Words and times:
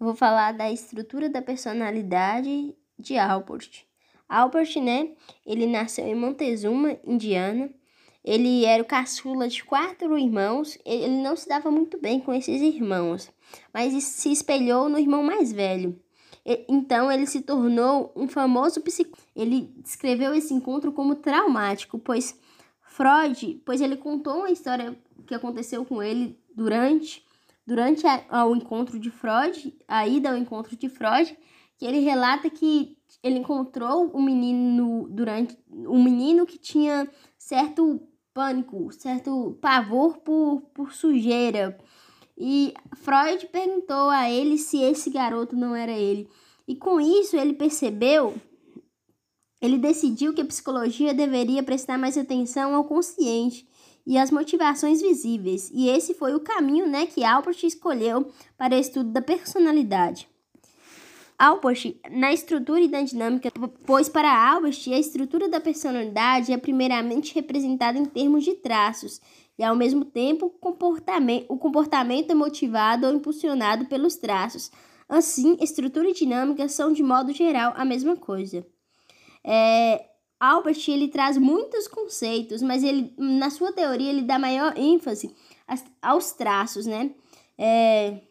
vou 0.00 0.14
falar 0.14 0.52
da 0.52 0.72
estrutura 0.72 1.28
da 1.28 1.42
personalidade 1.42 2.74
de 2.98 3.18
Albert. 3.18 3.84
Albert, 4.28 4.80
né, 4.82 5.10
ele 5.44 5.66
nasceu 5.66 6.06
em 6.06 6.14
Montezuma, 6.14 6.96
Indiana. 7.04 7.70
Ele 8.24 8.64
era 8.64 8.82
o 8.82 8.86
caçula 8.86 9.48
de 9.48 9.62
quatro 9.64 10.18
irmãos. 10.18 10.78
Ele 10.84 11.22
não 11.22 11.36
se 11.36 11.48
dava 11.48 11.70
muito 11.70 11.98
bem 11.98 12.20
com 12.20 12.32
esses 12.32 12.60
irmãos, 12.60 13.30
mas 13.72 14.02
se 14.02 14.30
espelhou 14.32 14.88
no 14.88 14.98
irmão 14.98 15.22
mais 15.22 15.52
velho. 15.52 15.98
Então 16.68 17.10
ele 17.10 17.26
se 17.26 17.42
tornou 17.42 18.12
um 18.16 18.28
famoso 18.28 18.80
psicólogo. 18.80 19.22
Ele 19.36 19.72
descreveu 19.78 20.34
esse 20.34 20.52
encontro 20.54 20.92
como 20.92 21.14
traumático, 21.14 21.98
pois 21.98 22.38
Freud, 22.82 23.62
pois 23.64 23.80
ele 23.80 23.96
contou 23.96 24.38
uma 24.38 24.50
história 24.50 24.96
que 25.26 25.34
aconteceu 25.34 25.84
com 25.84 26.02
ele 26.02 26.38
durante 26.54 27.24
durante 27.66 28.04
a, 28.06 28.44
o 28.46 28.56
encontro 28.56 28.98
de 28.98 29.10
Freud, 29.10 29.76
a 29.86 30.06
ida 30.06 30.30
ao 30.30 30.36
encontro 30.36 30.76
de 30.76 30.88
Freud, 30.88 31.36
que 31.78 31.86
ele 31.86 32.00
relata 32.00 32.50
que 32.50 32.96
ele 33.22 33.38
encontrou 33.38 34.10
um 34.14 34.22
menino 34.22 35.08
durante 35.10 35.56
um 35.70 36.02
menino 36.02 36.46
que 36.46 36.58
tinha 36.58 37.08
certo 37.38 38.00
pânico, 38.34 38.92
certo 38.92 39.58
pavor 39.60 40.18
por, 40.18 40.62
por 40.74 40.92
sujeira. 40.92 41.78
E 42.36 42.74
Freud 42.96 43.46
perguntou 43.48 44.10
a 44.10 44.30
ele 44.30 44.56
se 44.56 44.80
esse 44.80 45.10
garoto 45.10 45.56
não 45.56 45.74
era 45.74 45.92
ele. 45.92 46.28
E 46.66 46.76
com 46.76 47.00
isso 47.00 47.36
ele 47.36 47.52
percebeu, 47.52 48.34
ele 49.60 49.76
decidiu 49.76 50.32
que 50.32 50.40
a 50.40 50.46
psicologia 50.46 51.12
deveria 51.12 51.62
prestar 51.62 51.98
mais 51.98 52.16
atenção 52.16 52.74
ao 52.74 52.84
consciente 52.84 53.68
e 54.06 54.18
às 54.18 54.30
motivações 54.30 55.00
visíveis. 55.00 55.70
E 55.72 55.88
esse 55.88 56.14
foi 56.14 56.34
o 56.34 56.40
caminho, 56.40 56.86
né, 56.86 57.06
que 57.06 57.24
Albert 57.24 57.58
escolheu 57.62 58.30
para 58.56 58.74
o 58.74 58.78
estudo 58.78 59.10
da 59.10 59.22
personalidade. 59.22 60.28
Albert, 61.38 61.96
na 62.10 62.32
estrutura 62.32 62.80
e 62.80 62.88
na 62.88 63.00
dinâmica, 63.02 63.50
pois 63.86 64.10
para 64.10 64.30
Albert 64.30 64.78
a 64.88 64.98
estrutura 64.98 65.48
da 65.48 65.58
personalidade 65.58 66.52
é 66.52 66.58
primeiramente 66.58 67.34
representada 67.34 67.98
em 67.98 68.04
termos 68.04 68.44
de 68.44 68.54
traços 68.54 69.20
e 69.60 69.62
ao 69.62 69.76
mesmo 69.76 70.06
tempo 70.06 70.48
comportamento, 70.48 71.44
o 71.48 71.58
comportamento 71.58 72.30
é 72.30 72.34
motivado 72.34 73.06
ou 73.06 73.12
impulsionado 73.12 73.84
pelos 73.84 74.16
traços. 74.16 74.70
Assim, 75.06 75.56
estrutura 75.60 76.08
e 76.08 76.14
dinâmica 76.14 76.66
são 76.66 76.92
de 76.92 77.02
modo 77.02 77.30
geral 77.32 77.74
a 77.76 77.84
mesma 77.84 78.16
coisa. 78.16 78.66
É, 79.44 80.09
Albert 80.40 80.82
ele 80.88 81.08
traz 81.08 81.36
muitos 81.36 81.86
conceitos, 81.86 82.62
mas 82.62 82.82
ele 82.82 83.12
na 83.18 83.50
sua 83.50 83.72
teoria 83.72 84.08
ele 84.08 84.22
dá 84.22 84.38
maior 84.38 84.72
ênfase 84.76 85.34
aos 86.00 86.32
traços, 86.32 86.86
né? 86.86 87.10
É, 87.58 88.22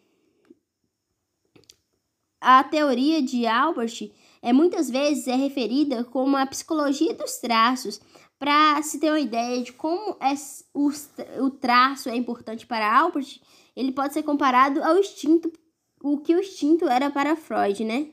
a 2.41 2.63
teoria 2.63 3.21
de 3.21 3.45
Albert 3.45 4.11
é 4.41 4.51
muitas 4.51 4.89
vezes 4.89 5.27
é 5.27 5.35
referida 5.35 6.03
como 6.03 6.35
a 6.35 6.45
psicologia 6.47 7.13
dos 7.13 7.37
traços, 7.37 8.01
para 8.39 8.81
se 8.81 8.99
ter 8.99 9.11
uma 9.11 9.19
ideia 9.19 9.61
de 9.61 9.73
como 9.73 10.15
é, 10.21 10.33
o, 10.73 10.89
o 11.43 11.49
traço 11.51 12.09
é 12.09 12.15
importante 12.15 12.65
para 12.65 12.99
Albert, 12.99 13.39
ele 13.75 13.91
pode 13.91 14.13
ser 14.13 14.23
comparado 14.23 14.81
ao 14.81 14.97
instinto, 14.97 15.51
o 16.01 16.17
que 16.17 16.33
o 16.33 16.39
instinto 16.39 16.87
era 16.87 17.11
para 17.11 17.35
Freud, 17.35 17.83
né? 17.83 18.07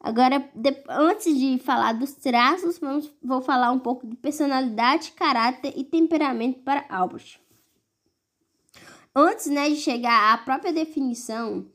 Agora, 0.00 0.48
de, 0.54 0.76
antes 0.88 1.36
de 1.36 1.58
falar 1.58 1.92
dos 1.92 2.12
traços, 2.12 2.78
vamos, 2.78 3.10
vou 3.22 3.42
falar 3.42 3.72
um 3.72 3.78
pouco 3.78 4.06
de 4.06 4.16
personalidade, 4.16 5.12
caráter 5.12 5.72
e 5.76 5.84
temperamento 5.84 6.60
para 6.60 6.84
Albert. 6.88 7.40
Antes 9.14 9.46
né, 9.46 9.68
de 9.68 9.76
chegar 9.76 10.32
à 10.32 10.38
própria 10.38 10.72
definição 10.72 11.66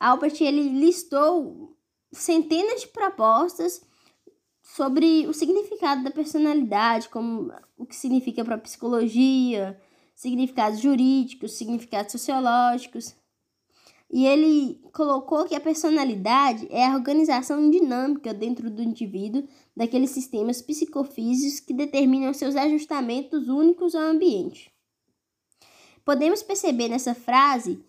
Albert 0.00 0.40
ele 0.40 0.62
listou 0.70 1.76
centenas 2.10 2.80
de 2.80 2.88
propostas 2.88 3.82
sobre 4.62 5.26
o 5.26 5.34
significado 5.34 6.02
da 6.02 6.10
personalidade, 6.10 7.10
como 7.10 7.52
o 7.76 7.84
que 7.84 7.94
significa 7.94 8.42
para 8.42 8.54
a 8.54 8.58
psicologia, 8.58 9.78
significados 10.14 10.80
jurídicos, 10.80 11.52
significados 11.52 12.12
sociológicos. 12.12 13.14
E 14.12 14.26
ele 14.26 14.80
colocou 14.92 15.44
que 15.44 15.54
a 15.54 15.60
personalidade 15.60 16.66
é 16.70 16.84
a 16.84 16.94
organização 16.94 17.70
dinâmica 17.70 18.34
dentro 18.34 18.68
do 18.68 18.82
indivíduo 18.82 19.46
daqueles 19.76 20.10
sistemas 20.10 20.60
psicofísicos 20.60 21.60
que 21.60 21.72
determinam 21.72 22.34
seus 22.34 22.56
ajustamentos 22.56 23.48
únicos 23.48 23.94
ao 23.94 24.02
ambiente. 24.02 24.72
Podemos 26.04 26.42
perceber 26.42 26.88
nessa 26.88 27.14
frase 27.14 27.80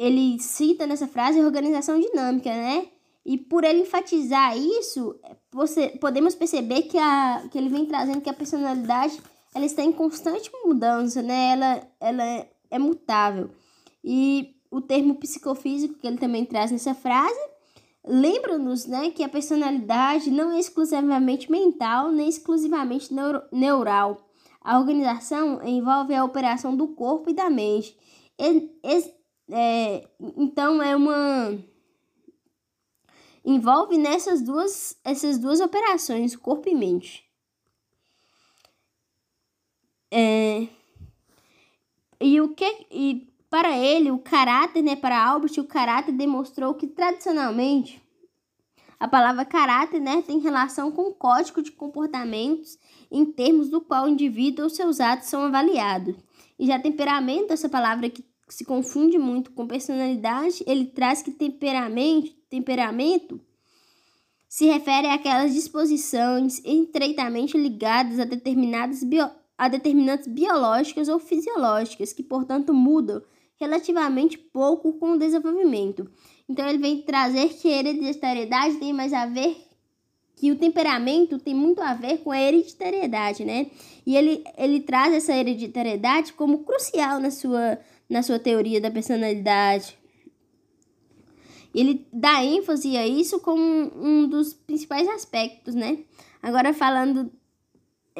ele 0.00 0.38
cita 0.40 0.86
nessa 0.86 1.06
frase 1.06 1.44
organização 1.44 2.00
dinâmica, 2.00 2.48
né? 2.48 2.88
E 3.22 3.36
por 3.36 3.64
ele 3.64 3.80
enfatizar 3.80 4.56
isso, 4.56 5.14
você, 5.52 5.90
podemos 6.00 6.34
perceber 6.34 6.84
que, 6.84 6.96
a, 6.96 7.46
que 7.50 7.58
ele 7.58 7.68
vem 7.68 7.84
trazendo 7.84 8.22
que 8.22 8.30
a 8.30 8.34
personalidade 8.34 9.20
ela 9.54 9.66
está 9.66 9.82
em 9.82 9.92
constante 9.92 10.50
mudança, 10.64 11.20
né? 11.20 11.52
Ela, 11.52 11.88
ela 12.00 12.24
é, 12.24 12.50
é 12.70 12.78
mutável. 12.78 13.50
E 14.02 14.54
o 14.70 14.80
termo 14.80 15.16
psicofísico 15.16 15.94
que 15.94 16.06
ele 16.06 16.18
também 16.18 16.44
traz 16.44 16.70
nessa 16.70 16.94
frase 16.94 17.40
lembra-nos 18.04 18.86
né, 18.86 19.10
que 19.10 19.22
a 19.22 19.28
personalidade 19.28 20.30
não 20.30 20.52
é 20.52 20.58
exclusivamente 20.58 21.50
mental 21.50 22.10
nem 22.10 22.28
exclusivamente 22.28 23.12
neuro, 23.12 23.42
neural. 23.52 24.26
A 24.60 24.78
organização 24.78 25.62
envolve 25.66 26.14
a 26.14 26.24
operação 26.24 26.76
do 26.76 26.88
corpo 26.88 27.30
e 27.30 27.34
da 27.34 27.48
mente. 27.48 27.96
É, 29.52 30.08
então 30.36 30.82
é 30.82 30.94
uma 30.94 31.58
envolve 33.44 33.96
nessas 33.96 34.42
duas 34.42 34.96
essas 35.02 35.38
duas 35.38 35.60
operações, 35.60 36.36
corpo 36.36 36.68
e 36.68 36.74
mente. 36.74 37.24
É, 40.12 40.68
e 42.20 42.40
o 42.40 42.54
que 42.54 42.86
e 42.90 43.29
para 43.50 43.76
ele 43.76 44.12
o 44.12 44.18
caráter, 44.18 44.80
né, 44.80 44.94
para 44.94 45.22
Albert, 45.22 45.58
o 45.58 45.64
caráter 45.64 46.12
demonstrou 46.12 46.72
que 46.74 46.86
tradicionalmente 46.86 48.00
a 48.98 49.08
palavra 49.08 49.46
caráter, 49.46 49.98
né, 49.98 50.22
tem 50.22 50.38
relação 50.38 50.92
com 50.92 51.08
o 51.08 51.14
código 51.14 51.62
de 51.62 51.72
comportamentos 51.72 52.78
em 53.10 53.24
termos 53.24 53.70
do 53.70 53.80
qual 53.80 54.04
o 54.04 54.08
indivíduo 54.08 54.64
ou 54.64 54.70
seus 54.70 55.00
atos 55.00 55.28
são 55.28 55.42
avaliados. 55.42 56.14
E 56.58 56.66
já 56.66 56.78
temperamento, 56.78 57.52
essa 57.52 57.68
palavra 57.68 58.10
que 58.10 58.22
se 58.46 58.64
confunde 58.64 59.16
muito 59.18 59.52
com 59.52 59.66
personalidade, 59.66 60.62
ele 60.66 60.84
traz 60.84 61.22
que 61.22 61.30
temperamento, 61.30 62.32
temperamento 62.50 63.40
se 64.46 64.66
refere 64.66 65.06
àquelas 65.06 65.54
disposições 65.54 66.60
estreitamente 66.64 67.56
ligadas 67.56 68.18
a 68.18 68.24
determinadas 68.24 69.02
bio, 69.02 69.30
a 69.56 69.68
determinantes 69.68 70.26
biológicas 70.26 71.08
ou 71.08 71.18
fisiológicas, 71.18 72.12
que, 72.12 72.22
portanto, 72.22 72.74
mudam 72.74 73.22
relativamente 73.60 74.38
pouco 74.38 74.94
com 74.94 75.12
o 75.12 75.18
desenvolvimento. 75.18 76.10
Então, 76.48 76.66
ele 76.66 76.78
vem 76.78 77.02
trazer 77.02 77.50
que 77.50 77.68
a 77.68 77.78
hereditariedade 77.78 78.76
tem 78.76 78.92
mais 78.92 79.12
a 79.12 79.26
ver 79.26 79.56
que 80.40 80.50
o 80.50 80.56
temperamento 80.56 81.38
tem 81.38 81.54
muito 81.54 81.82
a 81.82 81.92
ver 81.92 82.18
com 82.18 82.30
a 82.30 82.40
hereditariedade, 82.40 83.44
né? 83.44 83.70
E 84.06 84.16
ele, 84.16 84.42
ele 84.56 84.80
traz 84.80 85.12
essa 85.12 85.34
hereditariedade 85.34 86.32
como 86.32 86.64
crucial 86.64 87.20
na 87.20 87.30
sua, 87.30 87.78
na 88.08 88.22
sua 88.22 88.38
teoria 88.38 88.80
da 88.80 88.90
personalidade. 88.90 89.98
Ele 91.74 92.06
dá 92.10 92.42
ênfase 92.42 92.96
a 92.96 93.06
isso 93.06 93.38
como 93.40 93.62
um 93.62 94.26
dos 94.26 94.54
principais 94.54 95.06
aspectos, 95.08 95.74
né? 95.74 95.98
Agora 96.42 96.72
falando 96.72 97.30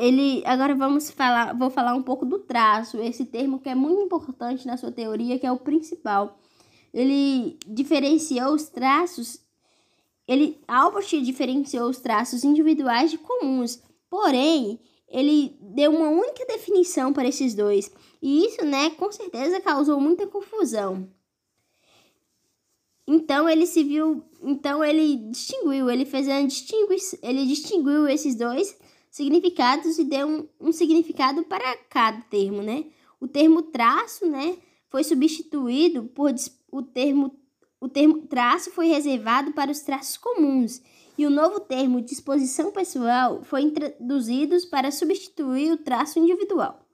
ele 0.01 0.43
agora 0.47 0.75
vamos 0.75 1.11
falar, 1.11 1.55
vou 1.57 1.69
falar 1.69 1.95
um 1.95 2.03
pouco 2.03 2.25
do 2.25 2.39
traço, 2.39 2.97
esse 2.99 3.27
termo 3.27 3.61
que 3.61 3.69
é 3.69 3.75
muito 3.75 4.01
importante 4.01 4.67
na 4.67 4.79
sua 4.79 4.91
teoria, 4.91 5.39
que 5.39 5.47
é 5.47 5.53
o 5.53 5.59
principal. 5.59 6.39
Ele 6.93 7.59
diferenciou 7.67 8.55
os 8.55 8.69
traços, 8.69 9.39
ele 10.27 10.59
Albert 10.67 11.21
diferenciou 11.23 11.91
os 11.91 11.99
traços 11.99 12.45
individuais 12.45 13.11
de 13.11 13.19
comuns. 13.19 13.83
Porém, 14.09 14.81
ele 15.07 15.57
deu 15.61 15.91
uma 15.91 16.09
única 16.09 16.47
definição 16.47 17.13
para 17.13 17.29
esses 17.29 17.55
dois. 17.55 17.93
E 18.23 18.47
isso, 18.47 18.65
né, 18.65 18.91
com 18.91 19.13
certeza 19.13 19.61
causou 19.61 20.01
muita 20.01 20.27
confusão. 20.27 21.09
Então 23.07 23.49
ele 23.49 23.67
se 23.67 23.83
viu, 23.83 24.25
então 24.43 24.83
ele 24.85 25.17
distinguiu, 25.31 25.91
ele 25.91 26.05
fez 26.07 26.29
a 26.29 26.41
distingui, 26.41 26.97
ele 27.23 27.45
distinguiu 27.45 28.07
esses 28.09 28.35
dois 28.35 28.77
significados 29.11 29.99
e 29.99 30.05
deu 30.05 30.29
um, 30.29 30.49
um 30.69 30.73
significado 30.73 31.43
para 31.43 31.77
cada 31.89 32.21
termo, 32.23 32.63
né? 32.63 32.87
O 33.21 33.27
termo 33.27 33.61
traço, 33.63 34.27
né, 34.27 34.57
foi 34.89 35.05
substituído 35.05 36.05
por 36.05 36.33
o 36.71 36.83
termo 36.83 37.39
o 37.83 37.89
termo 37.89 38.27
traço 38.27 38.71
foi 38.71 38.89
reservado 38.89 39.53
para 39.53 39.71
os 39.71 39.81
traços 39.81 40.19
comuns 40.19 40.83
e 41.17 41.27
o 41.27 41.31
novo 41.31 41.61
termo 41.61 42.03
disposição 42.03 42.71
pessoal 42.71 43.43
foi 43.43 43.63
introduzido 43.63 44.55
para 44.69 44.91
substituir 44.91 45.73
o 45.73 45.79
traço 45.79 46.19
individual. 46.19 46.87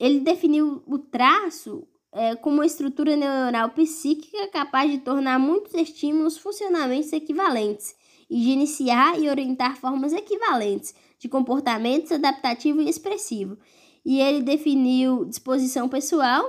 Ele 0.00 0.18
definiu 0.18 0.82
o 0.84 0.98
traço 0.98 1.86
é, 2.10 2.34
com 2.34 2.50
uma 2.50 2.66
estrutura 2.66 3.16
neural 3.16 3.70
psíquica 3.70 4.48
capaz 4.48 4.90
de 4.90 4.98
tornar 4.98 5.38
muitos 5.38 5.74
estímulos 5.74 6.36
funcionamentos 6.36 7.12
equivalentes 7.12 7.94
de 8.30 8.50
iniciar 8.50 9.18
e 9.20 9.28
orientar 9.28 9.76
formas 9.76 10.12
equivalentes 10.12 10.94
de 11.18 11.28
comportamentos 11.28 12.12
adaptativo 12.12 12.80
e 12.80 12.88
expressivo. 12.88 13.58
E 14.04 14.20
ele 14.20 14.42
definiu 14.42 15.24
disposição 15.24 15.88
pessoal 15.88 16.44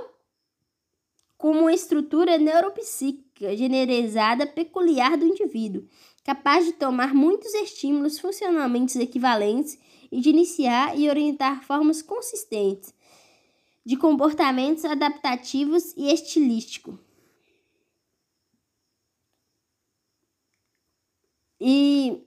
como 1.36 1.60
uma 1.60 1.72
estrutura 1.72 2.36
neuropsíquica 2.36 3.56
generalizada 3.56 4.46
peculiar 4.46 5.16
do 5.16 5.24
indivíduo, 5.24 5.86
capaz 6.22 6.66
de 6.66 6.72
tomar 6.72 7.14
muitos 7.14 7.54
estímulos 7.54 8.18
funcionalmente 8.18 8.98
equivalentes 9.00 9.78
e 10.12 10.20
de 10.20 10.28
iniciar 10.28 10.98
e 10.98 11.08
orientar 11.08 11.64
formas 11.64 12.02
consistentes 12.02 12.92
de 13.84 13.96
comportamentos 13.96 14.84
adaptativos 14.84 15.94
e 15.96 16.12
estilístico. 16.12 16.98
E 21.60 22.22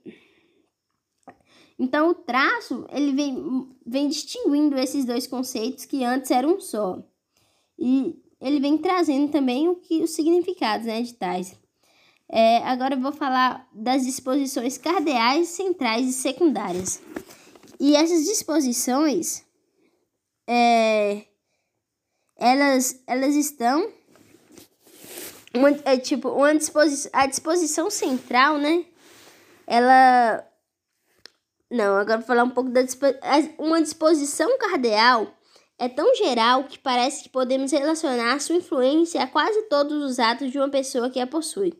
então 1.78 2.10
o 2.10 2.14
traço 2.14 2.86
ele 2.90 3.12
vem, 3.12 3.68
vem 3.84 4.08
distinguindo 4.08 4.78
esses 4.78 5.04
dois 5.04 5.26
conceitos 5.26 5.84
que 5.84 6.04
antes 6.04 6.30
eram 6.30 6.56
um 6.56 6.60
só. 6.60 7.02
E 7.78 8.14
ele 8.40 8.60
vem 8.60 8.78
trazendo 8.78 9.30
também 9.32 9.68
o 9.68 9.76
que 9.76 10.02
os 10.02 10.10
significados 10.10 10.86
né, 10.86 11.02
de 11.02 11.14
tais. 11.14 11.56
É, 12.28 12.58
agora 12.58 12.94
eu 12.94 13.00
vou 13.00 13.12
falar 13.12 13.68
das 13.72 14.04
disposições 14.04 14.78
cardeais, 14.78 15.48
centrais 15.48 16.08
e 16.08 16.12
secundárias. 16.12 17.02
E 17.78 17.96
essas 17.96 18.24
disposições, 18.24 19.44
é, 20.46 21.24
elas, 22.36 23.02
elas 23.06 23.34
estão 23.34 23.90
é, 25.84 25.96
tipo 25.98 26.28
uma 26.28 26.54
disposição, 26.54 27.10
a 27.12 27.26
disposição 27.26 27.90
central, 27.90 28.58
né? 28.58 28.84
Ela 29.66 30.44
não, 31.70 31.96
agora 31.96 32.18
vou 32.18 32.26
falar 32.26 32.44
um 32.44 32.50
pouco 32.50 32.70
da 32.70 32.82
uma 33.58 33.82
disposição 33.82 34.56
cardeal 34.58 35.26
é 35.78 35.88
tão 35.88 36.14
geral 36.14 36.64
que 36.64 36.78
parece 36.78 37.24
que 37.24 37.28
podemos 37.28 37.72
relacionar 37.72 38.40
sua 38.40 38.56
influência 38.56 39.22
a 39.22 39.26
quase 39.26 39.62
todos 39.62 40.02
os 40.04 40.18
atos 40.18 40.52
de 40.52 40.58
uma 40.58 40.68
pessoa 40.68 41.10
que 41.10 41.18
a 41.18 41.26
possui. 41.26 41.74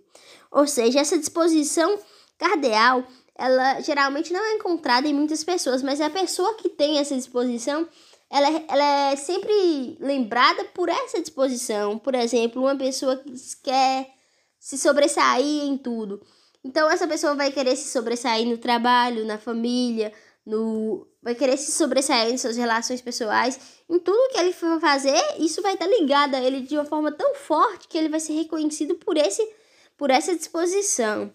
Ou 0.50 0.66
seja, 0.66 1.00
essa 1.00 1.18
disposição 1.18 1.96
cardeal, 2.36 3.04
ela 3.36 3.80
geralmente 3.80 4.32
não 4.32 4.44
é 4.44 4.54
encontrada 4.54 5.06
em 5.06 5.14
muitas 5.14 5.44
pessoas, 5.44 5.82
mas 5.82 6.00
a 6.00 6.10
pessoa 6.10 6.54
que 6.54 6.68
tem 6.68 6.98
essa 6.98 7.14
disposição, 7.14 7.88
ela, 8.28 8.48
ela 8.68 9.12
é 9.12 9.16
sempre 9.16 9.96
lembrada 10.00 10.64
por 10.66 10.88
essa 10.88 11.20
disposição. 11.20 11.98
Por 11.98 12.16
exemplo, 12.16 12.62
uma 12.62 12.76
pessoa 12.76 13.16
que 13.16 13.32
quer 13.62 14.12
se 14.58 14.76
sobressair 14.76 15.64
em 15.64 15.78
tudo. 15.78 16.20
Então, 16.64 16.90
essa 16.90 17.06
pessoa 17.06 17.34
vai 17.34 17.52
querer 17.52 17.76
se 17.76 17.90
sobressair 17.90 18.46
no 18.46 18.56
trabalho, 18.56 19.26
na 19.26 19.38
família, 19.38 20.12
no 20.46 21.06
vai 21.22 21.34
querer 21.34 21.56
se 21.56 21.72
sobressair 21.72 22.32
em 22.32 22.38
suas 22.38 22.56
relações 22.56 23.00
pessoais, 23.00 23.58
em 23.88 23.98
tudo 23.98 24.32
que 24.32 24.38
ele 24.38 24.52
for 24.52 24.78
fazer, 24.78 25.18
isso 25.38 25.62
vai 25.62 25.72
estar 25.72 25.86
ligado 25.86 26.34
a 26.34 26.40
ele 26.40 26.60
de 26.60 26.76
uma 26.76 26.84
forma 26.84 27.10
tão 27.10 27.34
forte 27.34 27.88
que 27.88 27.96
ele 27.96 28.10
vai 28.10 28.20
ser 28.20 28.34
reconhecido 28.34 28.94
por 28.96 29.16
esse 29.16 29.42
por 29.96 30.10
essa 30.10 30.34
disposição. 30.34 31.32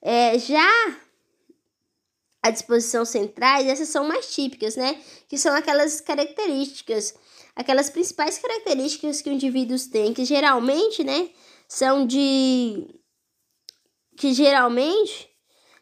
É, 0.00 0.38
já 0.38 0.96
a 2.42 2.50
disposição 2.50 3.04
centrais, 3.04 3.66
essas 3.66 3.88
são 3.88 4.06
mais 4.06 4.32
típicas, 4.32 4.76
né? 4.76 5.00
Que 5.28 5.36
são 5.36 5.54
aquelas 5.54 6.00
características, 6.00 7.14
aquelas 7.56 7.90
principais 7.90 8.38
características 8.38 9.20
que 9.20 9.28
os 9.28 9.34
indivíduos 9.34 9.86
têm, 9.86 10.14
que 10.14 10.24
geralmente, 10.24 11.02
né, 11.02 11.30
são 11.68 12.06
de 12.06 12.86
que 14.16 14.32
geralmente 14.32 15.28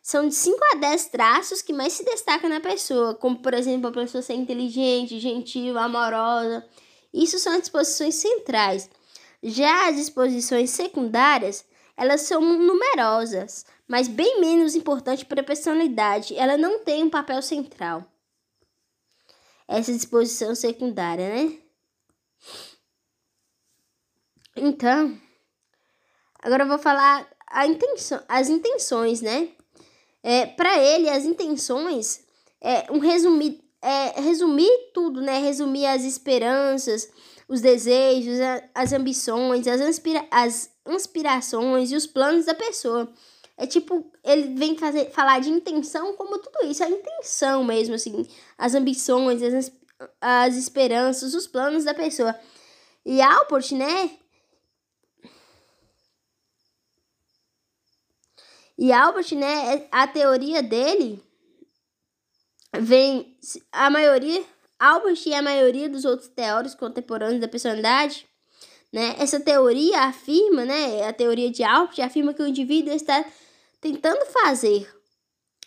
são 0.02 0.28
de 0.28 0.34
5 0.34 0.58
a 0.72 0.76
10 0.76 1.06
traços 1.06 1.62
que 1.62 1.72
mais 1.72 1.94
se 1.94 2.04
destacam 2.04 2.50
na 2.50 2.60
pessoa, 2.60 3.14
como 3.14 3.38
por 3.38 3.54
exemplo 3.54 3.88
a 3.88 3.92
pessoa 3.92 4.20
ser 4.20 4.34
inteligente, 4.34 5.18
gentil, 5.18 5.78
amorosa. 5.78 6.66
Isso 7.12 7.38
são 7.38 7.54
as 7.54 7.60
disposições 7.60 8.16
centrais. 8.16 8.90
Já 9.42 9.88
as 9.88 9.96
disposições 9.96 10.70
secundárias, 10.70 11.64
elas 11.96 12.22
são 12.22 12.40
numerosas, 12.40 13.64
mas 13.86 14.08
bem 14.08 14.40
menos 14.40 14.74
importante 14.74 15.24
para 15.24 15.40
a 15.40 15.44
personalidade. 15.44 16.36
Ela 16.36 16.58
não 16.58 16.80
tem 16.80 17.02
um 17.02 17.10
papel 17.10 17.40
central. 17.40 18.04
Essa 19.66 19.92
disposição 19.92 20.54
secundária, 20.54 21.28
né? 21.28 21.58
Então, 24.56 25.18
agora 26.42 26.64
eu 26.64 26.68
vou 26.68 26.78
falar 26.78 27.26
a 27.54 27.68
intenção, 27.68 28.20
as 28.28 28.48
intenções, 28.48 29.22
né? 29.22 29.48
É, 30.24 30.44
para 30.44 30.76
ele, 30.82 31.08
as 31.08 31.24
intenções 31.24 32.24
é 32.60 32.90
um 32.90 32.98
resumir, 32.98 33.62
é 33.80 34.20
resumir 34.20 34.90
tudo, 34.92 35.20
né? 35.20 35.38
Resumir 35.38 35.86
as 35.86 36.02
esperanças, 36.02 37.08
os 37.46 37.60
desejos, 37.60 38.38
as 38.74 38.92
ambições, 38.92 39.68
as, 39.68 39.80
inspira 39.80 40.26
as 40.32 40.70
inspirações 40.84 41.92
e 41.92 41.96
os 41.96 42.08
planos 42.08 42.46
da 42.46 42.54
pessoa. 42.54 43.08
É 43.56 43.68
tipo, 43.68 44.10
ele 44.24 44.56
vem 44.56 44.76
fazer, 44.76 45.12
falar 45.12 45.40
de 45.40 45.48
intenção 45.48 46.16
como 46.16 46.38
tudo 46.40 46.66
isso, 46.68 46.82
a 46.82 46.90
intenção 46.90 47.62
mesmo, 47.62 47.94
assim, 47.94 48.26
as 48.58 48.74
ambições, 48.74 49.40
as, 49.44 49.70
as 50.20 50.56
esperanças, 50.56 51.34
os 51.34 51.46
planos 51.46 51.84
da 51.84 51.94
pessoa. 51.94 52.34
E 53.06 53.22
Alport, 53.22 53.70
né? 53.70 54.10
E 58.78 58.92
Albert, 58.92 59.34
né, 59.34 59.86
a 59.90 60.06
teoria 60.06 60.62
dele 60.62 61.22
vem 62.76 63.38
a 63.70 63.88
maioria 63.88 64.44
Albert 64.78 65.22
e 65.26 65.34
a 65.34 65.42
maioria 65.42 65.88
dos 65.88 66.04
outros 66.04 66.28
teóricos 66.28 66.74
contemporâneos 66.74 67.40
da 67.40 67.48
personalidade, 67.48 68.26
né? 68.92 69.14
Essa 69.18 69.40
teoria 69.40 70.02
afirma, 70.02 70.64
né? 70.64 71.06
A 71.06 71.12
teoria 71.12 71.50
de 71.50 71.62
Albert 71.62 72.00
afirma 72.00 72.34
que 72.34 72.42
o 72.42 72.46
indivíduo 72.46 72.92
está 72.92 73.24
tentando 73.80 74.24
fazer, 74.26 74.88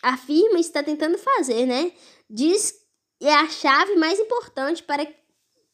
afirma 0.02 0.58
está 0.58 0.82
tentando 0.82 1.18
fazer, 1.18 1.66
né? 1.66 1.92
Diz 2.28 2.74
é 3.20 3.34
a 3.34 3.48
chave 3.48 3.96
mais 3.96 4.18
importante 4.18 4.82
para 4.82 5.06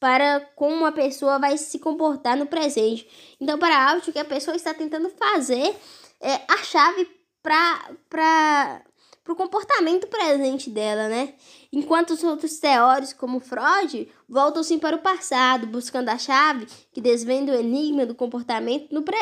para 0.01 0.41
como 0.55 0.75
uma 0.75 0.93
pessoa 0.93 1.39
vai 1.39 1.57
se 1.57 1.79
comportar 1.79 2.37
no 2.37 2.47
presente. 2.47 3.09
Então, 3.41 3.59
para 3.59 3.89
Albert, 3.89 4.09
o 4.09 4.13
que 4.13 4.19
a 4.19 4.25
pessoa 4.25 4.55
está 4.55 4.75
tentando 4.75 5.09
fazer 5.09 5.75
é 6.21 6.41
a 6.47 6.59
chave 6.59 7.09
para 7.45 8.83
o 9.29 9.37
comportamento 9.37 10.07
presente 10.07 10.71
dela, 10.71 11.09
né? 11.09 11.35
Enquanto 11.71 12.11
os 12.11 12.25
outros 12.25 12.59
teóricos, 12.59 13.13
como 13.13 13.39
Freud, 13.39 14.09
voltam-se 14.27 14.79
para 14.79 14.97
o 14.97 15.03
passado, 15.03 15.67
buscando 15.67 16.09
a 16.09 16.17
chave 16.17 16.67
que 16.91 17.03
desvenda 17.03 17.53
o 17.53 17.61
enigma 17.61 18.07
do 18.07 18.15
comportamento 18.15 18.93
no 18.93 19.03
pre... 19.03 19.19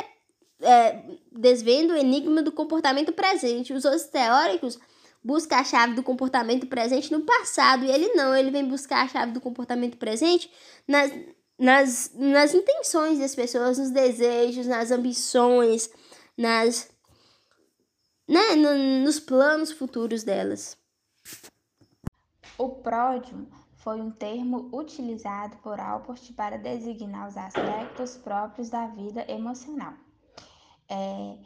É, 0.65 1.03
desvenda 1.33 1.95
o 1.95 1.97
enigma 1.97 2.41
do 2.41 2.53
comportamento 2.53 3.13
presente. 3.13 3.73
Os 3.73 3.85
outros 3.85 4.05
teóricos 4.05 4.79
buscam 5.25 5.57
a 5.57 5.65
chave 5.65 5.95
do 5.95 6.05
comportamento 6.05 6.69
presente 6.69 7.11
no 7.11 7.23
passado, 7.23 7.85
e 7.85 7.91
ele 7.91 8.15
não, 8.15 8.37
ele 8.37 8.53
vem 8.53 8.65
buscar 8.65 9.05
a 9.05 9.09
chave 9.09 9.33
do 9.33 9.41
comportamento 9.41 9.97
presente 9.97 10.49
nas, 10.87 11.13
nas, 11.59 12.13
nas 12.15 12.55
intenções 12.55 13.19
das 13.19 13.35
pessoas, 13.35 13.79
nos 13.79 13.91
desejos, 13.91 14.67
nas 14.67 14.93
ambições, 14.93 15.91
nas 16.37 16.89
né, 18.29 18.55
no, 18.57 19.05
nos 19.05 19.21
planos 19.21 19.73
futuros 19.73 20.23
delas. 20.23 20.77
O 22.59 22.69
pródium 22.69 23.47
foi 23.77 24.01
um 24.01 24.11
termo 24.11 24.69
utilizado 24.73 25.57
por 25.59 25.81
Alport 25.81 26.33
para 26.35 26.57
designar 26.57 27.29
os 27.29 27.37
aspectos 27.37 28.17
próprios 28.17 28.71
da 28.71 28.87
vida 28.87 29.25
emocional. 29.31 29.95
É, 30.89 31.37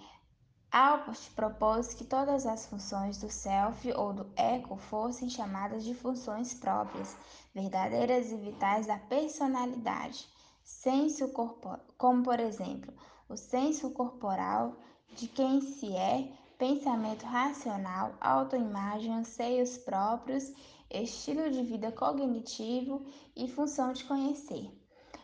Alport 0.71 1.31
propôs 1.35 1.95
que 1.95 2.05
todas 2.05 2.45
as 2.45 2.67
funções 2.67 3.19
do 3.19 3.31
self 3.31 3.91
ou 3.93 4.13
do 4.13 4.31
ego 4.37 4.77
fossem 4.77 5.31
chamadas 5.31 5.85
de 5.85 5.95
funções 5.95 6.53
próprias, 6.53 7.17
verdadeiras 7.55 8.31
e 8.31 8.37
vitais 8.37 8.87
da 8.87 8.99
personalidade, 8.99 10.29
senso 10.63 11.29
corporal, 11.29 11.81
como 11.97 12.23
por 12.23 12.39
exemplo, 12.39 12.93
o 13.29 13.37
senso 13.37 13.91
corporal 13.93 14.77
de 15.15 15.29
quem 15.29 15.63
se 15.63 15.95
é 15.95 16.31
pensamento 16.59 17.25
racional, 17.25 18.15
autoimagem, 18.21 19.13
anseios 19.13 19.77
próprios, 19.79 20.53
estilo 20.91 21.51
de 21.51 21.63
vida 21.63 21.93
cognitivo 21.93 23.05
e 23.35 23.49
função 23.49 23.93
de 23.93 24.05
conhecer. 24.05 24.71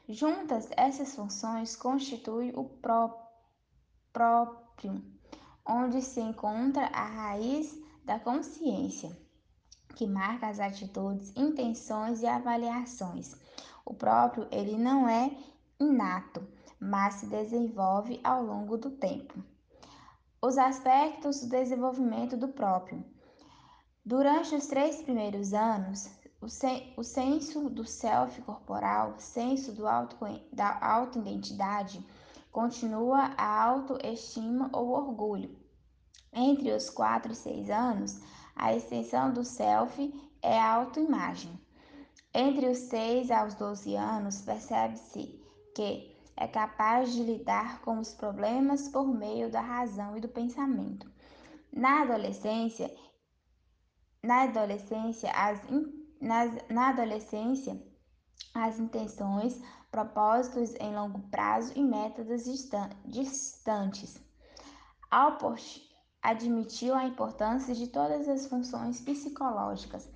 Juntas, 0.08 0.68
essas 0.76 1.14
funções 1.14 1.76
constituem 1.76 2.52
o 2.54 2.64
pró 2.64 3.18
próprio, 4.12 5.02
onde 5.66 6.02
se 6.02 6.20
encontra 6.20 6.86
a 6.86 7.04
raiz 7.04 7.80
da 8.04 8.18
consciência, 8.18 9.16
que 9.94 10.06
marca 10.06 10.48
as 10.48 10.60
atitudes, 10.60 11.32
intenções 11.36 12.20
e 12.20 12.26
avaliações. 12.26 13.34
O 13.86 13.94
próprio, 13.94 14.46
ele 14.50 14.76
não 14.76 15.08
é 15.08 15.34
inato, 15.80 16.46
mas 16.78 17.14
se 17.14 17.26
desenvolve 17.26 18.20
ao 18.22 18.42
longo 18.44 18.76
do 18.76 18.90
tempo. 18.90 19.42
Os 20.44 20.58
aspectos 20.58 21.40
do 21.40 21.48
desenvolvimento 21.48 22.36
do 22.36 22.48
próprio. 22.48 23.04
Durante 24.04 24.56
os 24.56 24.66
três 24.66 25.00
primeiros 25.00 25.54
anos, 25.54 26.10
o, 26.40 26.48
sen 26.48 26.92
o 26.96 27.04
senso 27.04 27.70
do 27.70 27.86
self 27.86 28.42
corporal, 28.42 29.14
senso 29.18 29.70
do 29.70 29.86
auto 29.86 30.16
da 30.52 30.84
autoidentidade, 30.84 32.04
continua 32.50 33.32
a 33.38 33.62
autoestima 33.62 34.68
ou 34.72 34.88
orgulho. 34.88 35.56
Entre 36.32 36.72
os 36.72 36.90
4 36.90 37.30
e 37.30 37.36
6 37.36 37.70
anos, 37.70 38.20
a 38.56 38.74
extensão 38.74 39.32
do 39.32 39.44
self 39.44 40.12
é 40.42 40.58
a 40.58 40.74
autoimagem. 40.74 41.56
Entre 42.34 42.66
os 42.66 42.78
6 42.78 43.30
aos 43.30 43.54
12 43.54 43.94
anos, 43.94 44.42
percebe-se 44.42 45.40
que 45.72 46.11
é 46.36 46.46
capaz 46.46 47.12
de 47.12 47.22
lidar 47.22 47.80
com 47.82 47.98
os 47.98 48.14
problemas 48.14 48.88
por 48.88 49.06
meio 49.06 49.50
da 49.50 49.60
razão 49.60 50.16
e 50.16 50.20
do 50.20 50.28
pensamento. 50.28 51.10
Na 51.72 52.02
adolescência, 52.02 52.90
na 54.22 54.42
adolescência, 54.42 55.30
as, 55.32 55.60
na 56.70 56.88
adolescência, 56.88 57.80
as 58.54 58.78
intenções, 58.78 59.60
propósitos 59.90 60.74
em 60.76 60.94
longo 60.94 61.20
prazo 61.28 61.72
e 61.76 61.82
métodos 61.82 62.44
distantes. 63.04 64.20
Alport 65.10 65.80
admitiu 66.22 66.94
a 66.94 67.04
importância 67.04 67.74
de 67.74 67.88
todas 67.88 68.28
as 68.28 68.46
funções 68.46 69.00
psicológicas 69.00 70.08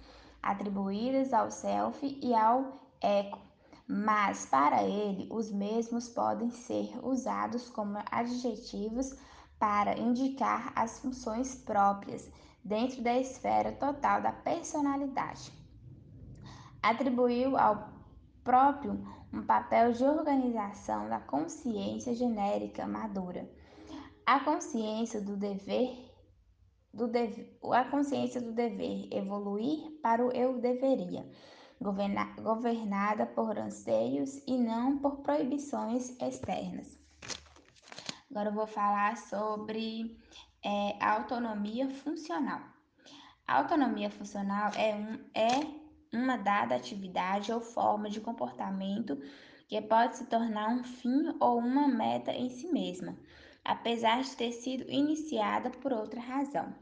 atribuídas 0.43 1.33
ao 1.33 1.51
self 1.51 2.07
e 2.23 2.33
ao 2.33 2.81
eco, 3.01 3.39
mas 3.89 4.47
para 4.47 4.83
ele 4.83 5.29
os 5.31 5.53
mesmos 5.53 6.09
podem 6.09 6.51
ser 6.51 6.99
usados 7.05 7.69
como 7.71 7.99
adjetivos 8.11 9.15
para 9.59 9.99
indicar 9.99 10.73
as 10.75 10.99
funções 10.99 11.55
próprias 11.55 12.31
dentro 12.65 13.03
da 13.03 13.17
esfera 13.17 13.73
total 13.73 14.21
da 14.21 14.33
personalidade. 14.33 15.53
Atribuiu 16.83 17.57
ao 17.57 17.89
próprio 18.43 19.07
um 19.33 19.43
papel 19.43 19.93
de 19.93 20.05
organização 20.05 21.09
da 21.09 21.21
consciência 21.21 22.15
genérica 22.15 22.87
madura. 22.87 23.49
A 24.25 24.41
consciência 24.41 25.21
do 25.21 25.37
dever 25.37 26.07
do 26.93 27.07
dever, 27.07 27.59
a 27.73 27.85
consciência 27.85 28.41
do 28.41 28.53
dever 28.53 29.09
evoluir 29.13 30.01
para 30.03 30.25
o 30.25 30.33
eu 30.33 30.59
deveria, 30.59 31.29
governada 31.81 33.27
por 33.27 33.59
anseios 33.59 34.43
e 34.47 34.57
não 34.57 34.99
por 34.99 35.19
proibições 35.19 36.11
externas. 36.21 36.99
Agora 38.31 38.51
eu 38.51 38.55
vou 38.55 38.67
falar 38.67 39.17
sobre 39.17 40.19
é, 40.65 41.05
autonomia 41.05 41.89
funcional. 41.89 42.61
A 43.47 43.59
autonomia 43.59 44.11
funcional 44.11 44.73
é, 44.75 44.95
um, 44.95 45.19
é 45.35 46.17
uma 46.17 46.37
dada 46.37 46.75
atividade 46.75 47.53
ou 47.53 47.61
forma 47.61 48.11
de 48.11 48.21
comportamento 48.21 49.17
que 49.69 49.81
pode 49.81 50.17
se 50.17 50.27
tornar 50.27 50.69
um 50.69 50.83
fim 50.83 51.35
ou 51.41 51.59
uma 51.59 51.89
meta 51.89 52.33
em 52.33 52.49
si 52.49 52.69
mesma, 52.73 53.17
apesar 53.65 54.23
de 54.23 54.37
ter 54.37 54.53
sido 54.53 54.91
iniciada 54.91 55.71
por 55.71 55.93
outra 55.93 56.21
razão. 56.21 56.75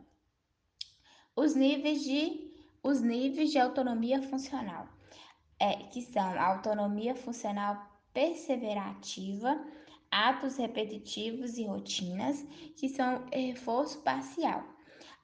Os 1.36 1.54
níveis 1.54 2.02
de, 2.02 2.43
os 2.84 3.00
níveis 3.00 3.50
de 3.50 3.58
autonomia 3.58 4.20
funcional, 4.22 4.86
é, 5.58 5.72
que 5.84 6.02
são 6.02 6.22
a 6.22 6.46
autonomia 6.46 7.14
funcional 7.14 7.90
perseverativa, 8.12 9.58
atos 10.10 10.58
repetitivos 10.58 11.56
e 11.56 11.64
rotinas, 11.64 12.46
que 12.76 12.88
são 12.88 13.24
reforço 13.32 14.02
parcial. 14.02 14.62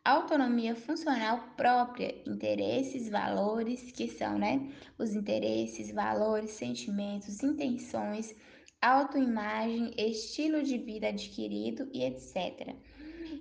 Autonomia 0.03 0.75
funcional 0.75 1.45
própria, 1.59 2.23
interesses, 2.27 3.11
valores, 3.11 3.93
que 3.93 4.09
são 4.09 4.39
né, 4.39 4.73
os 4.99 5.15
interesses, 5.15 5.93
valores, 5.93 6.53
sentimentos, 6.53 7.43
intenções, 7.43 8.35
autoimagem, 8.81 9.93
estilo 9.99 10.63
de 10.63 10.79
vida 10.79 11.09
adquirido 11.09 11.87
e 11.93 12.03
etc. 12.03 12.75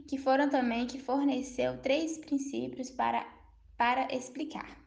Que 0.06 0.18
foram 0.18 0.50
também 0.50 0.86
que 0.86 1.00
forneceu 1.00 1.78
três 1.78 2.18
princípios 2.18 2.92
para, 2.92 3.26
para 3.79 4.13
explicar. 4.13 4.77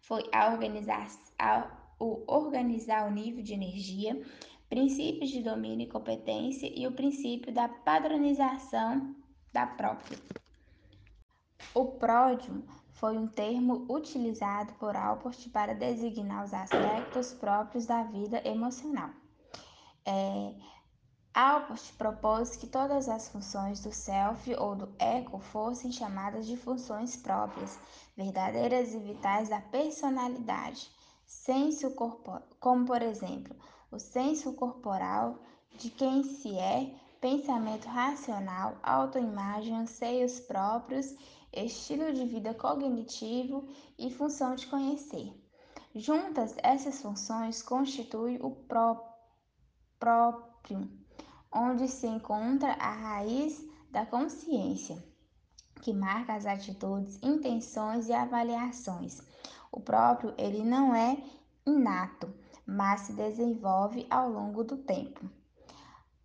Foi 0.00 0.28
a 0.32 0.50
organizar, 0.50 1.08
a, 1.38 1.70
o 2.00 2.24
organizar 2.26 3.06
o 3.06 3.12
nível 3.12 3.44
de 3.44 3.54
energia, 3.54 4.20
princípios 4.68 5.30
de 5.30 5.40
domínio 5.40 5.86
e 5.86 5.90
competência 5.90 6.68
e 6.74 6.84
o 6.84 6.90
princípio 6.90 7.54
da 7.54 7.68
padronização 7.68 9.14
da 9.52 9.68
própria. 9.68 10.18
O 11.72 11.84
pródio 11.92 12.64
foi 12.94 13.16
um 13.16 13.28
termo 13.28 13.86
utilizado 13.88 14.72
por 14.74 14.96
Alport 14.96 15.48
para 15.50 15.72
designar 15.72 16.44
os 16.44 16.52
aspectos 16.52 17.34
próprios 17.34 17.86
da 17.86 18.02
vida 18.02 18.42
emocional. 18.44 19.10
É, 20.04 20.54
Alport 21.36 21.92
propôs 21.98 22.56
que 22.56 22.66
todas 22.66 23.10
as 23.10 23.28
funções 23.28 23.80
do 23.80 23.92
self 23.92 24.54
ou 24.54 24.74
do 24.74 24.88
ego 24.98 25.38
fossem 25.38 25.92
chamadas 25.92 26.46
de 26.46 26.56
funções 26.56 27.14
próprias, 27.14 27.78
verdadeiras 28.16 28.94
e 28.94 28.98
vitais 29.00 29.50
da 29.50 29.60
personalidade, 29.60 30.90
senso 31.26 31.90
corporal, 31.90 32.42
como 32.58 32.86
por 32.86 33.02
exemplo, 33.02 33.54
o 33.92 33.98
senso 33.98 34.54
corporal 34.54 35.38
de 35.76 35.90
quem 35.90 36.22
se 36.22 36.58
é, 36.58 36.94
pensamento 37.20 37.84
racional, 37.84 38.78
autoimagem, 38.82 39.76
anseios 39.76 40.40
próprios, 40.40 41.14
estilo 41.52 42.14
de 42.14 42.24
vida 42.24 42.54
cognitivo 42.54 43.68
e 43.98 44.10
função 44.10 44.54
de 44.54 44.66
conhecer. 44.68 45.38
Juntas, 45.94 46.54
essas 46.62 47.02
funções 47.02 47.60
constituem 47.60 48.38
o 48.40 48.52
pró 48.52 49.04
próprio, 49.98 51.05
onde 51.56 51.88
se 51.88 52.06
encontra 52.06 52.72
a 52.74 52.92
raiz 52.92 53.66
da 53.90 54.04
consciência, 54.04 55.02
que 55.80 55.92
marca 55.92 56.34
as 56.34 56.44
atitudes, 56.44 57.18
intenções 57.22 58.08
e 58.08 58.12
avaliações. 58.12 59.22
O 59.72 59.80
próprio, 59.80 60.34
ele 60.36 60.62
não 60.62 60.94
é 60.94 61.16
inato, 61.66 62.32
mas 62.66 63.02
se 63.02 63.14
desenvolve 63.14 64.06
ao 64.10 64.30
longo 64.30 64.62
do 64.62 64.76
tempo. 64.76 65.24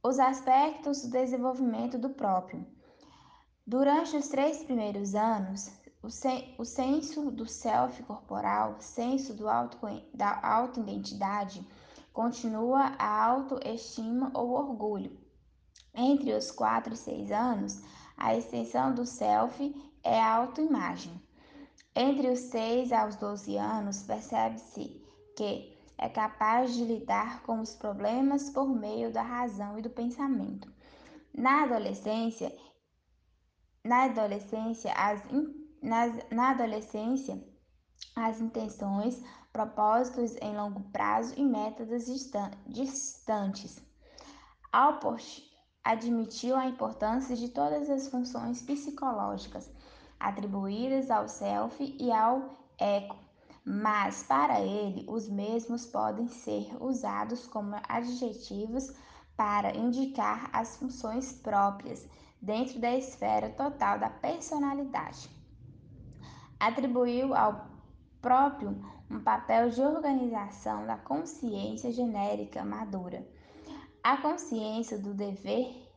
Os 0.04 0.20
aspectos 0.20 1.04
do 1.04 1.12
desenvolvimento 1.12 1.98
do 1.98 2.10
próprio. 2.10 2.66
Durante 3.66 4.18
os 4.18 4.28
três 4.28 4.64
primeiros 4.64 5.16
anos, 5.16 5.72
o, 6.04 6.10
sen 6.10 6.56
o 6.58 6.66
senso 6.66 7.32
do 7.32 7.46
self 7.46 8.04
corporal, 8.04 8.76
senso 8.80 9.34
do 9.34 9.48
auto 9.48 9.78
da 10.14 10.40
autoidentidade, 10.42 11.66
continua 12.12 12.96
a 12.98 13.26
autoestima 13.26 14.32
ou 14.34 14.50
orgulho. 14.52 15.21
Entre 15.94 16.34
os 16.34 16.52
4 16.52 16.94
e 16.94 16.98
6 16.98 17.32
anos, 17.32 17.82
a 18.16 18.36
extensão 18.36 18.94
do 18.94 19.06
self 19.06 19.76
é 20.04 20.20
a 20.20 20.36
autoimagem. 20.36 21.22
Entre 21.96 22.30
os 22.30 22.40
6 22.40 22.92
aos 22.94 23.16
12 23.18 23.58
anos, 23.58 24.04
percebe-se 24.04 25.04
que 25.36 25.78
é 25.98 26.08
capaz 26.08 26.74
de 26.74 26.86
lidar 26.86 27.44
com 27.44 27.60
os 27.60 27.76
problemas 27.76 28.50
por 28.50 28.68
meio 28.68 29.12
da 29.12 29.22
razão 29.22 29.78
e 29.78 29.82
do 29.82 29.90
pensamento. 29.90 30.72
Na 31.34 31.64
adolescência, 31.64 32.56
na 33.84 34.06
adolescência, 34.06 34.94
as, 34.94 35.22
na 35.82 36.52
adolescência, 36.52 37.44
as 38.16 38.40
intenções, 38.40 39.22
propósitos 39.52 40.36
em 40.38 40.56
longo 40.56 40.82
prazo 40.92 41.34
e 41.38 41.44
métodos 41.44 42.06
distantes. 42.68 43.84
Alport 44.72 45.51
admitiu 45.84 46.56
a 46.56 46.68
importância 46.68 47.36
de 47.36 47.50
todas 47.50 47.90
as 47.90 48.08
funções 48.08 48.62
psicológicas 48.62 49.70
atribuídas 50.20 51.10
ao 51.10 51.28
self 51.28 51.96
e 52.00 52.12
ao 52.12 52.56
eco 52.78 53.16
mas 53.64 54.24
para 54.24 54.60
ele 54.60 55.06
os 55.08 55.30
mesmos 55.30 55.86
podem 55.86 56.28
ser 56.28 56.68
usados 56.82 57.46
como 57.46 57.76
adjetivos 57.88 58.92
para 59.38 59.76
indicar 59.76 60.50
as 60.52 60.78
funções 60.78 61.32
próprias 61.32 62.08
dentro 62.42 62.80
da 62.80 62.96
esfera 62.96 63.50
total 63.50 64.00
da 64.00 64.10
personalidade. 64.10 65.30
Atribuiu 66.60 67.36
ao 67.36 67.68
próprio 68.22 68.84
um 69.10 69.20
papel 69.20 69.70
de 69.70 69.82
organização 69.82 70.86
da 70.86 70.98
consciência 70.98 71.92
genérica 71.92 72.64
madura. 72.64 73.28
A 74.04 74.18
consciência 74.18 74.98
do 74.98 75.14
dever 75.14 75.88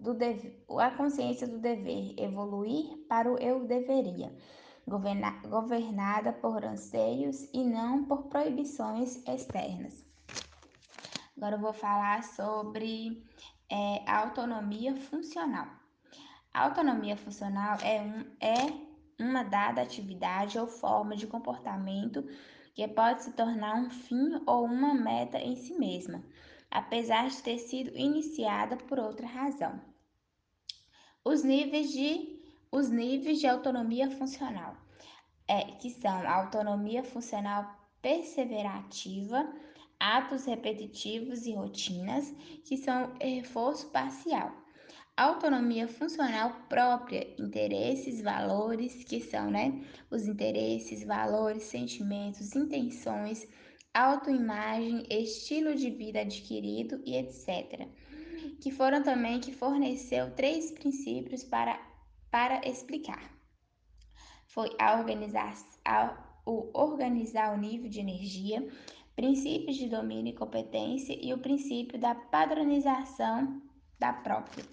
do 0.00 0.16
a 0.80 0.90
consciência 0.90 1.46
do 1.46 1.58
dever 1.58 2.14
evoluir 2.18 3.06
para 3.08 3.30
o 3.30 3.38
eu 3.38 3.66
deveria 3.66 4.34
governada 4.86 6.32
por 6.32 6.64
anseios 6.64 7.48
e 7.52 7.62
não 7.62 8.04
por 8.06 8.24
proibições 8.24 9.22
externas. 9.28 10.04
Agora 11.36 11.56
eu 11.56 11.60
vou 11.60 11.72
falar 11.72 12.24
sobre 12.24 13.24
é, 13.70 14.10
autonomia 14.10 14.96
funcional. 14.96 15.68
A 16.52 16.64
autonomia 16.64 17.16
funcional 17.16 17.78
é, 17.82 18.02
um, 18.02 18.24
é 18.40 19.22
uma 19.22 19.44
dada 19.44 19.82
atividade 19.82 20.58
ou 20.58 20.66
forma 20.66 21.14
de 21.14 21.28
comportamento 21.28 22.26
que 22.74 22.86
pode 22.88 23.22
se 23.22 23.32
tornar 23.32 23.76
um 23.76 23.90
fim 23.90 24.42
ou 24.46 24.64
uma 24.64 24.94
meta 24.94 25.38
em 25.38 25.54
si 25.54 25.74
mesma, 25.78 26.24
apesar 26.70 27.28
de 27.28 27.42
ter 27.42 27.58
sido 27.58 27.96
iniciada 27.96 28.76
por 28.76 28.98
outra 28.98 29.26
razão. 29.26 29.80
Os 31.24 31.42
níveis 31.42 31.90
de, 31.90 32.40
os 32.70 32.88
níveis 32.88 33.40
de 33.40 33.46
autonomia 33.46 34.10
funcional, 34.10 34.76
é, 35.48 35.64
que 35.72 35.90
são 35.90 36.10
a 36.10 36.34
autonomia 36.34 37.02
funcional 37.02 37.76
perseverativa, 38.00 39.52
atos 39.98 40.46
repetitivos 40.46 41.44
e 41.44 41.52
rotinas, 41.52 42.32
que 42.64 42.76
são 42.76 43.12
reforço 43.20 43.90
parcial. 43.90 44.50
Autonomia 45.16 45.86
funcional 45.86 46.50
própria, 46.70 47.26
interesses, 47.38 48.22
valores, 48.22 49.04
que 49.04 49.20
são 49.20 49.50
né, 49.50 49.84
os 50.10 50.26
interesses, 50.26 51.04
valores, 51.04 51.64
sentimentos, 51.64 52.56
intenções, 52.56 53.46
autoimagem, 53.94 55.06
estilo 55.10 55.74
de 55.74 55.90
vida 55.90 56.20
adquirido 56.20 57.00
e 57.04 57.16
etc. 57.16 57.88
Que 58.60 58.70
foram 58.70 59.02
também 59.02 59.40
que 59.40 59.52
forneceu 59.52 60.30
três 60.34 60.70
princípios 60.70 61.42
para, 61.42 61.80
para 62.30 62.66
explicar. 62.68 63.30
Foi 64.46 64.70
a 64.78 64.98
organizar, 64.98 65.54
a, 65.84 66.40
o 66.44 66.70
organizar 66.74 67.54
o 67.54 67.58
nível 67.58 67.88
de 67.88 68.00
energia, 68.00 68.66
princípios 69.14 69.76
de 69.76 69.88
domínio 69.88 70.32
e 70.32 70.36
competência 70.36 71.16
e 71.20 71.32
o 71.32 71.38
princípio 71.38 71.98
da 71.98 72.14
padronização 72.14 73.62
da 73.98 74.12
própria. 74.12 74.64